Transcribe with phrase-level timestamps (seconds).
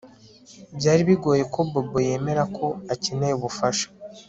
[0.77, 3.85] Byari bigoye ko Bobo yemera ko akeneye ubufasha